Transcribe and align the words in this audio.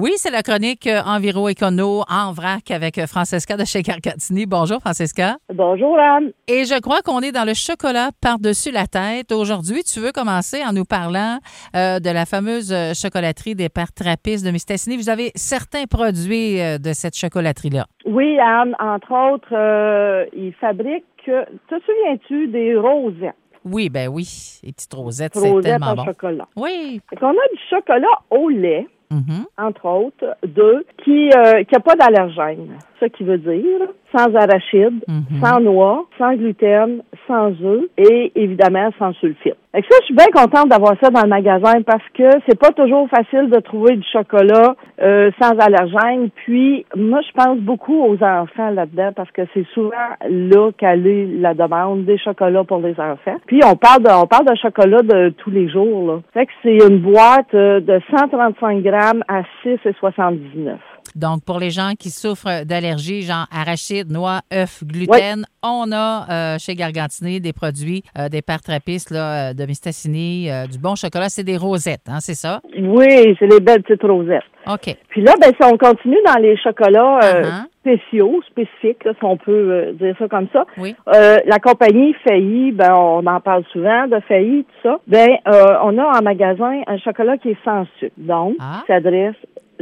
Oui, 0.00 0.12
c'est 0.14 0.30
la 0.30 0.44
chronique 0.44 0.86
euh, 0.86 1.00
Enviro 1.04 1.48
Écono 1.48 2.04
en 2.08 2.30
vrac 2.30 2.70
avec 2.70 2.98
euh, 2.98 3.08
Francesca 3.08 3.56
de 3.56 3.64
chez 3.64 3.82
Carcatini. 3.82 4.46
Bonjour, 4.46 4.78
Francesca. 4.78 5.38
Bonjour, 5.52 5.98
Anne. 5.98 6.30
Et 6.46 6.66
je 6.66 6.80
crois 6.80 7.02
qu'on 7.02 7.18
est 7.18 7.32
dans 7.32 7.44
le 7.44 7.52
chocolat 7.52 8.10
par-dessus 8.22 8.70
la 8.70 8.86
tête. 8.86 9.32
Aujourd'hui, 9.32 9.82
tu 9.82 9.98
veux 9.98 10.12
commencer 10.12 10.62
en 10.64 10.72
nous 10.72 10.84
parlant 10.84 11.38
euh, 11.74 11.98
de 11.98 12.10
la 12.10 12.26
fameuse 12.26 12.72
chocolaterie 12.94 13.56
des 13.56 13.68
pères 13.68 13.92
trappistes 13.92 14.46
de 14.46 14.52
Mistassini. 14.52 14.96
Vous 14.96 15.10
avez 15.10 15.32
certains 15.34 15.86
produits 15.86 16.60
euh, 16.60 16.78
de 16.78 16.92
cette 16.92 17.16
chocolaterie-là. 17.16 17.86
Oui, 18.06 18.38
Anne, 18.38 18.76
entre 18.78 19.10
autres, 19.32 19.52
euh, 19.52 20.26
ils 20.32 20.54
fabriquent, 20.60 21.04
te 21.26 21.74
souviens-tu 21.84 22.46
des 22.46 22.76
rosettes? 22.76 23.34
Oui, 23.64 23.88
ben 23.88 24.06
oui. 24.06 24.60
Les 24.62 24.72
petites 24.72 24.94
rosettes, 24.94 25.32
c'est 25.34 25.50
Rosettes 25.50 25.72
tellement 25.72 25.86
en 25.86 25.94
bon. 25.96 26.04
chocolat. 26.04 26.46
Oui. 26.54 27.00
Qu'on 27.18 27.30
a 27.30 27.32
du 27.32 27.60
chocolat 27.68 28.06
au 28.30 28.48
lait, 28.48 28.86
Mhm. 29.10 29.46
entre 29.56 29.86
autres, 29.86 30.36
deux, 30.46 30.84
qui 31.04 31.30
euh, 31.30 31.64
qui 31.64 31.80
pas 31.80 31.96
d'allergène. 31.96 32.78
Ce 33.00 33.06
qui 33.06 33.24
veut 33.24 33.38
dire 33.38 33.88
sans 34.16 34.34
arachide, 34.34 35.04
Mhm. 35.06 35.40
sans 35.44 35.60
noix, 35.60 36.06
sans 36.16 36.32
gluten, 36.34 37.02
sans 37.26 37.48
œufs 37.62 37.84
et 37.98 38.32
évidemment 38.36 38.88
sans 38.98 39.12
sulfite. 39.14 39.54
Fait 39.72 39.82
que 39.82 39.86
ça, 39.90 39.98
je 40.00 40.04
suis 40.06 40.14
bien 40.14 40.26
contente 40.34 40.68
d'avoir 40.70 40.94
ça 41.02 41.10
dans 41.10 41.22
le 41.22 41.28
magasin 41.28 41.82
parce 41.86 42.02
que 42.14 42.24
c'est 42.48 42.58
pas 42.58 42.70
toujours 42.72 43.06
facile 43.10 43.50
de 43.50 43.60
trouver 43.60 43.96
du 43.96 44.06
chocolat 44.10 44.74
euh, 45.02 45.30
sans 45.38 45.50
allergène. 45.58 46.30
Puis 46.36 46.86
moi, 46.96 47.20
je 47.20 47.32
pense 47.34 47.58
beaucoup 47.58 48.02
aux 48.02 48.14
enfants 48.24 48.70
là-dedans 48.70 49.10
parce 49.14 49.30
que 49.32 49.42
c'est 49.52 49.66
souvent 49.74 49.92
là 50.28 50.70
qu'elle 50.78 51.06
est 51.06 51.26
la 51.38 51.52
demande 51.52 52.06
des 52.06 52.16
chocolats 52.16 52.64
pour 52.64 52.78
les 52.78 52.98
enfants. 52.98 53.36
Puis 53.46 53.60
on 53.62 53.76
parle 53.76 54.02
de 54.04 54.08
on 54.10 54.26
parle 54.26 54.46
de 54.46 54.56
chocolat 54.56 55.02
de 55.02 55.28
tous 55.36 55.50
les 55.50 55.68
jours. 55.68 56.06
Là. 56.10 56.20
Fait 56.32 56.46
que 56.46 56.52
c'est 56.62 56.78
une 56.88 57.00
boîte 57.00 57.52
euh, 57.52 57.80
de 57.80 58.00
135 58.10 58.82
grammes 58.82 59.22
à 59.28 59.42
6,79. 59.62 60.76
Donc, 61.16 61.44
pour 61.44 61.58
les 61.58 61.70
gens 61.70 61.92
qui 61.98 62.10
souffrent 62.10 62.64
d'allergies, 62.64 63.22
genre 63.22 63.46
arachide, 63.52 64.10
noix, 64.10 64.40
œufs, 64.52 64.84
gluten, 64.84 65.44
on 65.62 65.90
a 65.92 66.26
euh, 66.54 66.56
chez 66.58 66.74
Gargantini 66.74 67.40
des 67.40 67.52
produits, 67.52 68.02
euh, 68.18 68.28
des 68.28 68.42
pères 68.42 68.60
trappistes 68.60 69.10
là, 69.10 69.50
euh, 69.50 69.54
de 69.54 69.64
Mistassini, 69.66 70.50
euh, 70.50 70.66
du 70.66 70.78
bon 70.78 70.94
chocolat. 70.94 71.28
C'est 71.28 71.44
des 71.44 71.56
rosettes, 71.56 72.06
hein, 72.08 72.20
c'est 72.20 72.34
ça? 72.34 72.60
Oui, 72.78 73.36
c'est 73.38 73.46
les 73.46 73.60
belles 73.60 73.82
petites 73.82 74.02
rosettes. 74.02 74.42
OK. 74.66 74.96
Puis 75.08 75.22
là, 75.22 75.32
ben, 75.40 75.48
si 75.58 75.64
on 75.72 75.76
continue 75.78 76.18
dans 76.26 76.40
les 76.40 76.56
chocolats 76.58 77.18
Uh-huh. 77.18 77.64
spéciaux, 77.80 78.40
spécifiques, 78.50 79.04
là, 79.04 79.12
si 79.18 79.24
on 79.24 79.36
peut 79.36 79.92
dire 79.98 80.14
ça 80.18 80.28
comme 80.28 80.48
ça, 80.52 80.64
Oui. 80.76 80.94
la 81.06 81.58
compagnie 81.58 82.14
Failly, 82.26 82.72
ben, 82.72 82.92
on 82.94 83.26
en 83.26 83.40
parle 83.40 83.64
souvent 83.72 84.06
de 84.06 84.20
Failly, 84.28 84.64
tout 84.64 84.88
ça. 84.88 84.98
Ben, 85.06 85.28
on 85.46 85.96
a 85.98 86.18
en 86.18 86.22
magasin 86.22 86.82
un 86.86 86.98
chocolat 86.98 87.38
qui 87.38 87.50
est 87.50 87.56
sans 87.64 87.86
sucre. 87.98 88.12
Donc, 88.18 88.56
Ah. 88.60 88.82
s'adresse 88.86 89.36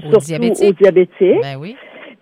Aux 0.08 0.20
surtout 0.20 0.26
diabétiques. 0.26 0.68
aux 0.68 0.72
diabétiques. 0.72 1.40
Ben 1.42 1.56
oui. 1.58 1.76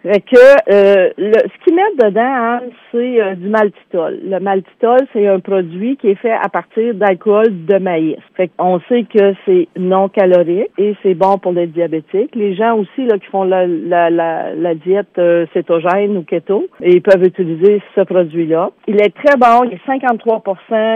Fait 0.05 0.21
que 0.21 0.37
euh, 0.37 1.11
le, 1.17 1.33
ce 1.33 1.65
qu'ils 1.65 1.75
mettent 1.75 1.97
dedans, 1.99 2.21
Anne, 2.21 2.71
c'est 2.93 3.23
euh, 3.23 3.35
du 3.37 3.49
maltitol. 3.49 4.21
Le 4.23 4.39
maltitol, 4.39 5.01
c'est 5.15 5.27
un 5.27 5.41
produit 5.41 5.97
qui 5.97 6.09
est 6.09 6.15
fait 6.17 6.31
à 6.31 6.51
partir 6.51 6.93
d'alcool 6.95 7.47
de 7.65 7.79
maïs. 7.79 8.19
Fait 8.37 8.51
qu'on 8.55 8.81
sait 8.89 9.05
que 9.05 9.35
c'est 9.47 9.67
non 9.79 10.11
calorique 10.11 10.71
et 10.77 10.95
c'est 11.03 11.15
bon 11.15 11.39
pour 11.39 11.53
les 11.53 11.69
diabétiques. 11.69 12.35
Les 12.35 12.55
gens 12.55 12.77
aussi 12.77 13.07
là 13.07 13.19
qui 13.19 13.27
font 13.27 13.45
la, 13.45 13.67
la, 13.67 14.11
la, 14.11 14.55
la 14.55 14.75
diète 14.75 15.19
euh, 15.19 15.47
cétogène 15.55 16.19
ou 16.19 16.23
keto, 16.23 16.67
et 16.83 16.97
ils 16.97 17.03
peuvent 17.03 17.25
utiliser 17.25 17.81
ce 17.95 18.03
produit-là. 18.03 18.73
Il 18.87 19.01
est 19.01 19.15
très 19.15 19.39
bon, 19.39 19.65
il 19.65 19.73
est 19.73 19.87
53 19.87 20.43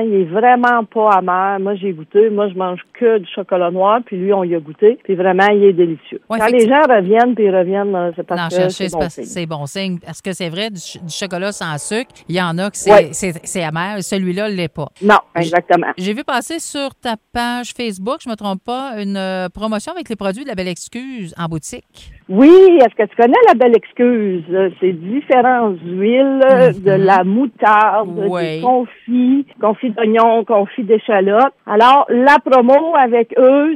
il 0.05 0.15
est 0.20 0.25
vraiment 0.25 0.84
pas 0.84 1.12
amer. 1.12 1.59
Moi, 1.61 1.77
j'ai 1.77 1.93
goûté. 1.93 2.28
Moi, 2.28 2.48
je 2.48 2.55
mange 2.59 2.81
que 2.93 3.19
du 3.19 3.27
chocolat 3.34 3.70
noir, 3.70 4.00
puis 4.05 4.17
lui, 4.17 4.33
on 4.34 4.45
y 4.45 4.55
a 4.55 4.61
goûté. 4.61 4.98
Puis 5.05 5.15
vraiment, 5.15 5.47
il 5.53 5.65
est 5.65 5.72
délicieux. 5.72 6.20
Ouais, 6.28 6.39
Quand 6.39 6.48
les 6.53 6.67
gens 6.69 6.83
reviennent, 6.83 7.34
puis 7.34 7.45
ils 7.45 7.56
reviennent, 7.56 7.93
là, 7.93 8.11
c'est 8.15 8.27
parce 8.27 8.41
Non, 8.41 8.65
que 8.65 8.97
bon 9.00 9.08
c'est 9.08 9.46
bon 9.46 9.66
signe. 9.66 9.98
Parce 10.04 10.20
que 10.22 10.32
c'est 10.32 10.48
vrai, 10.48 10.70
du, 10.70 10.78
ch- 10.80 11.02
du 11.02 11.12
chocolat 11.12 11.52
sans 11.52 11.77
sucre, 11.78 12.10
il 12.28 12.36
y 12.36 12.41
en 12.42 12.56
a 12.58 12.70
que 12.70 12.77
c'est 12.77 12.91
Ouais. 12.91 13.64
amer. 13.64 14.02
Celui-là 14.02 14.50
ne 14.50 14.54
l'est 14.54 14.68
pas. 14.68 14.88
Non, 15.03 15.19
exactement. 15.36 15.88
J'ai 15.97 16.14
vu 16.14 16.25
passer 16.25 16.59
sur 16.59 16.94
ta 16.94 17.16
page 17.32 17.72
Facebook, 17.76 18.19
je 18.25 18.28
me 18.28 18.34
trompe 18.34 18.62
pas, 18.64 18.94
une 19.03 19.16
euh, 19.16 19.48
promotion 19.48 19.92
avec 19.92 20.08
les 20.08 20.16
produits 20.16 20.44
de 20.44 20.48
la 20.48 20.54
Belle 20.54 20.69
Excuse 20.69 21.34
en 21.38 21.47
boutique. 21.47 22.12
Oui, 22.28 22.50
est-ce 22.81 22.94
que 22.94 23.08
tu 23.08 23.16
connais 23.16 23.32
la 23.47 23.54
belle 23.54 23.75
excuse? 23.75 24.44
Euh, 24.50 24.69
C'est 24.81 24.92
différentes 24.92 25.78
huiles, 25.82 26.41
euh, 26.50 26.72
Mhm. 26.75 26.82
de 26.82 26.91
la 26.92 27.25
moutarde, 27.25 28.19
Ouais. 28.28 28.56
des 28.56 28.60
confits, 28.62 29.47
confits 29.60 29.91
d'oignons, 29.91 30.44
confits 30.44 30.84
d'échalotes. 30.84 31.54
Alors, 31.66 32.04
la 32.10 32.37
promo 32.44 32.94
avec 32.97 33.32
eux, 33.38 33.75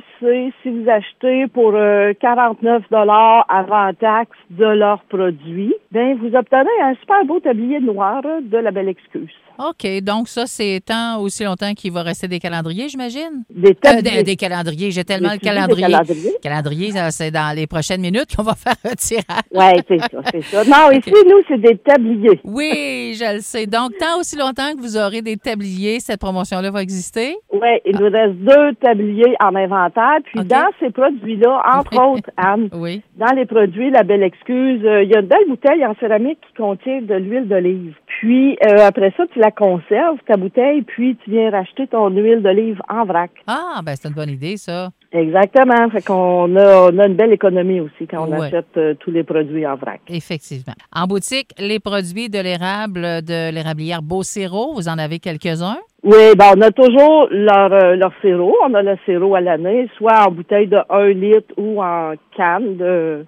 si 0.63 0.71
vous 0.71 0.89
achetez 0.89 1.47
pour 1.49 1.73
euh, 1.75 2.13
49 2.21 2.83
dollars 2.91 3.45
avant 3.49 3.93
taxe 3.95 4.37
de 4.51 4.65
leurs 4.67 5.03
produits, 5.05 5.75
ben 5.91 6.17
vous 6.19 6.35
obtenez 6.37 6.71
un 6.83 6.95
super 7.01 7.25
beau 7.25 7.41
tablier 7.41 7.81
noir 7.81 8.23
euh, 8.25 8.41
de 8.43 8.59
la 8.59 8.71
belle 8.71 8.89
excuse. 8.89 9.31
OK, 9.59 9.87
donc 10.03 10.29
ça, 10.29 10.47
c'est 10.47 10.81
tant 10.85 11.21
aussi 11.21 11.45
longtemps 11.45 11.75
qu'il 11.75 11.93
va 11.93 12.03
rester 12.03 12.27
des 12.27 12.39
calendriers, 12.39 12.89
j'imagine? 12.89 13.45
Des 13.51 13.71
Euh, 13.71 13.75
tabliers. 13.75 14.17
des, 14.19 14.23
des 14.23 14.37
calendriers, 14.37 14.91
j'ai 14.91 15.05
tellement 15.05 15.29
Des 15.29 15.35
le 15.35 15.41
calendrier. 15.41 15.97
Calendrier, 16.43 16.91
c'est 17.11 17.31
dans 17.31 17.55
les 17.55 17.67
prochaines 17.67 18.01
minutes 18.01 18.35
qu'on 18.35 18.43
va 18.43 18.55
faire 18.57 18.75
un 18.85 18.95
tirage. 18.95 19.25
Ouais, 19.55 19.75
c'est 19.87 19.99
ça, 20.01 20.19
c'est 20.33 20.41
ça. 20.43 20.65
Non, 20.65 20.91
ici, 20.99 21.13
nous, 21.29 21.43
c'est 21.47 21.59
des 21.61 21.77
tabliers. 21.77 22.41
Oui, 22.45 23.15
je 23.15 23.35
le 23.35 23.41
sais. 23.41 23.67
Donc, 23.67 23.91
tant 24.01 24.19
aussi 24.19 24.37
longtemps 24.37 24.73
que 24.75 24.81
vous 24.81 24.97
aurez 24.97 25.21
des 25.21 25.37
tabliers, 25.37 26.01
cette 26.01 26.21
promotion-là 26.21 26.71
va 26.71 26.83
exister? 26.83 27.37
Oui, 27.53 27.69
il 27.85 27.97
nous 27.99 28.11
reste 28.11 28.35
deux 28.37 28.73
tabliers 28.81 29.37
en 29.45 29.55
inventaire. 29.55 30.12
Puis 30.25 30.45
dans 30.45 30.69
ces 30.81 30.91
produits-là, 30.91 31.63
entre 31.77 31.97
autres, 32.13 32.31
Anne, 32.37 32.69
Oui. 32.73 33.03
dans 33.17 33.35
les 33.35 33.47
produits, 33.47 33.91
la 33.91 34.03
belle 34.03 34.23
excuse, 34.23 34.85
euh, 34.85 35.03
il 35.03 35.11
y 35.11 35.15
a 35.15 35.21
une 35.21 35.27
belle 35.27 35.47
bouteille 35.49 35.85
en 35.87 35.95
céramique 36.01 36.39
qui 36.47 36.55
contient 36.55 37.01
de 37.03 37.15
l'huile 37.15 37.49
d'olive. 37.49 37.95
Puis 38.07 38.57
euh, 38.67 38.87
après 38.87 39.13
ça, 39.17 39.25
tu 39.33 39.39
la 39.39 39.51
conserves, 39.51 40.19
ta 40.27 40.37
bouteille, 40.37 40.83
puis 40.83 41.17
tu 41.25 41.31
viens 41.31 41.51
racheter 41.51 41.87
ton 41.87 42.09
huile 42.11 42.43
d'olive 42.43 42.81
en 42.89 43.05
vrac. 43.05 43.31
Ah, 43.47 43.81
ben 43.85 43.95
c'est 43.97 44.09
une 44.09 44.15
bonne 44.15 44.31
idée, 44.31 44.57
ça. 44.57 44.91
Exactement. 45.13 45.91
Fait 45.91 46.03
qu'on 46.05 46.57
a, 46.57 46.91
on 46.91 46.99
a 46.99 47.07
une 47.07 47.17
belle 47.17 47.33
économie 47.33 47.81
aussi 47.81 48.07
quand 48.11 48.27
on 48.27 48.33
Ouais. 48.33 48.47
achète 48.47 48.77
euh, 48.79 48.95
tous 48.99 49.11
les 49.11 49.25
produits 49.25 49.67
en 49.67 49.77
vrac. 49.77 50.01
Effectivement. 50.09 50.73
En 50.95 51.07
boutique, 51.07 51.51
les 51.59 51.81
produits 51.81 52.31
de 52.31 52.39
l'érable 52.39 53.03
de 53.23 53.53
l'érablière 53.53 54.01
Beauciro, 54.03 54.73
vous 54.75 54.89
en 54.89 54.97
avez 54.99 55.19
quelques-uns? 55.19 55.77
Oui, 56.05 56.35
ben 56.37 56.47
on 56.57 56.61
a 56.63 56.71
toujours 56.73 57.29
leur, 57.31 57.73
euh, 57.73 57.95
leur 57.97 58.13
sirop. 58.21 58.57
On 58.67 58.75
a 58.75 58.83
le 58.83 58.97
sirop 59.05 59.35
à 59.37 59.41
l'année, 59.41 59.89
soit 59.97 60.27
en 60.27 60.33
bouteille 60.33 60.67
de 60.67 60.79
1 60.91 61.09
litre 61.11 61.55
ou 61.57 61.81
en 61.81 62.15
canne 62.37 62.77
de, 62.77 63.25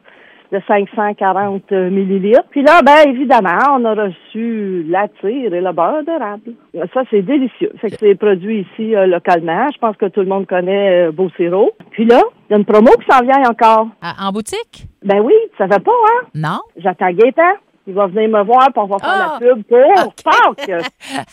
de 0.50 0.60
540 0.66 1.70
millilitres. 1.70 2.42
Puis 2.50 2.62
là, 2.64 2.80
ben 2.84 3.08
évidemment, 3.08 3.76
on 3.78 3.84
a 3.84 3.94
reçu 3.94 4.84
la 4.88 5.06
tire 5.20 5.54
et 5.54 5.60
le 5.60 5.72
beurre 5.72 6.02
d'érable. 6.04 6.52
Ça, 6.92 7.02
c'est 7.10 7.22
délicieux. 7.22 7.70
Fait 7.80 7.90
que 7.90 7.96
c'est 8.00 8.16
produit 8.16 8.66
ici 8.72 8.96
euh, 8.96 9.06
localement. 9.06 9.70
Je 9.72 9.78
pense 9.78 9.96
que 9.96 10.06
tout 10.06 10.20
le 10.20 10.26
monde 10.26 10.46
connaît 10.48 11.06
euh, 11.06 11.12
Beau 11.12 11.30
Sirop. 11.36 11.70
Puis 11.92 12.06
là, 12.06 12.20
il 12.48 12.52
y 12.52 12.54
a 12.56 12.58
une 12.58 12.64
promo 12.64 12.90
qui 12.98 13.06
s'en 13.08 13.22
vient 13.24 13.40
encore. 13.48 13.86
À- 14.02 14.26
en 14.26 14.32
boutique? 14.32 14.86
Ben 15.04 15.20
oui, 15.20 15.34
ça 15.58 15.68
fait 15.68 15.82
pas, 15.82 15.92
hein? 15.92 16.26
Non? 16.34 16.58
J'attends 16.76 17.12
Gaétan. 17.12 17.52
Il 17.86 17.94
va 17.94 18.06
venir 18.06 18.28
me 18.30 18.42
voir, 18.44 18.66
puis 18.72 18.82
on 18.82 18.86
va 18.86 18.98
faire 18.98 19.08
Ah! 19.10 19.38
la 19.40 19.46
pub 19.54 19.62
pour 19.64 20.06
Ok. 20.06 20.22
Pâques. 20.24 20.70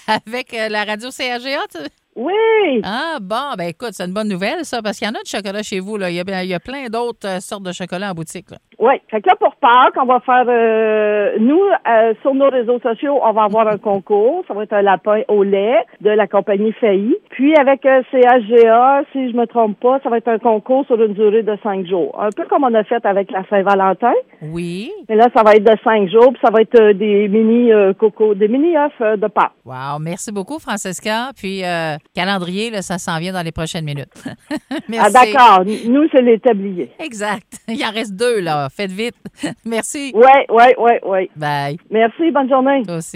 Avec 0.26 0.54
euh, 0.54 0.68
la 0.70 0.84
radio 0.84 1.10
CRGA? 1.10 1.60
tu- 1.72 1.78
Oui! 2.16 2.82
Ah, 2.84 3.18
bon, 3.22 3.54
ben 3.58 3.70
écoute, 3.70 3.92
c'est 3.94 4.04
une 4.06 4.14
bonne 4.14 4.28
nouvelle, 4.28 4.66
ça, 4.66 4.82
parce 4.82 4.98
qu'il 4.98 5.08
y 5.08 5.10
en 5.10 5.14
a 5.14 5.24
du 5.24 5.30
chocolat 5.30 5.64
chez 5.64 5.80
vous. 5.80 5.96
Là. 5.98 6.10
Il, 6.10 6.16
y 6.18 6.20
a, 6.20 6.44
il 6.44 6.50
y 6.50 6.54
a 6.54 6.60
plein 6.60 6.88
d'autres 6.88 7.26
euh, 7.28 7.40
sortes 7.40 7.64
de 7.64 7.72
chocolat 7.72 8.12
en 8.12 8.14
boutique. 8.14 8.52
Là. 8.52 8.58
Oui. 8.82 8.96
Fait 9.10 9.22
que 9.22 9.30
là, 9.30 9.36
pour 9.40 9.56
Pâques, 9.56 9.96
on 9.96 10.06
va 10.06 10.20
faire... 10.22 10.46
euh, 10.48 11.38
nous, 11.40 11.62
euh, 11.62 12.14
sur 12.24 12.34
nos 12.34 12.50
réseaux 12.50 12.80
sociaux, 12.80 13.20
on 13.24 13.32
va 13.32 13.44
avoir 13.44 13.68
un 13.68 13.78
concours. 13.78 14.44
Ça 14.48 14.56
va 14.56 14.64
être 14.64 14.74
un 14.74 14.82
lapin 14.82 15.22
au 15.28 15.44
lait 15.44 15.78
de 16.02 16.10
la 16.10 16.28
compagnie 16.28 16.72
Failly. 16.74 17.16
Puis, 17.30 17.54
avec 17.56 17.86
euh, 17.86 18.02
CHGA, 18.12 19.04
si 19.12 19.32
je 19.32 19.38
me 19.38 19.46
trompe 19.46 19.80
pas, 19.80 20.00
ça 20.04 20.10
va 20.10 20.18
être 20.18 20.28
un 20.30 20.40
concours 20.40 20.86
sur 20.88 21.02
une 21.02 21.14
durée 21.14 21.44
de 21.44 21.56
cinq 21.62 21.86
jours. 21.86 22.18
Un 22.20 22.30
peu 22.36 22.46
comme 22.46 22.64
on 22.64 22.74
a 22.74 22.84
fait 22.84 23.06
avec 23.06 23.32
la 23.32 23.44
Saint-Valentin. 23.50 24.14
Oui. 24.42 24.92
Mais 25.08 25.16
là, 25.16 25.28
ça 25.36 25.44
va 25.44 25.54
être 25.54 25.64
de 25.64 25.78
cinq 25.84 26.10
jours, 26.10 26.32
puis 26.34 26.42
ça 26.44 26.52
va 26.52 26.62
être 26.62 26.80
euh, 26.82 26.94
des 26.94 27.28
mini 27.28 27.72
euh, 27.72 27.94
coco, 27.94 28.34
des 28.34 28.48
mini 28.48 28.76
euh, 28.76 29.16
de 29.16 29.28
Pâques. 29.28 29.52
Wow. 29.64 30.00
Merci 30.00 30.32
beaucoup, 30.32 30.58
Francesca. 30.60 31.30
Puis, 31.38 31.64
euh, 31.64 31.98
calendrier, 32.16 32.72
là, 32.72 32.82
ça 32.82 32.98
s'en 32.98 33.20
vient 33.20 33.34
dans 33.34 33.44
les 33.46 33.52
prochaines 33.52 33.86
minutes. 33.86 34.10
Merci. 34.90 35.16
Ah, 35.16 35.26
d'accord. 35.26 35.66
Nous, 35.66 36.08
c'est 36.12 36.24
les 36.24 36.40
tabliers. 36.40 36.92
Exact. 37.00 37.61
Il 37.76 37.86
en 37.86 37.92
reste 37.92 38.16
deux, 38.16 38.42
là. 38.42 38.68
Faites 38.70 38.92
vite. 38.92 39.16
Merci. 39.66 40.12
Oui, 40.14 40.24
oui, 40.50 40.64
oui, 40.78 40.92
oui. 41.04 41.30
Bye. 41.36 41.78
Merci, 41.90 42.32
bonne 42.32 42.50
journée. 42.50 42.84
Toi 42.86 42.98
aussi. 42.98 43.10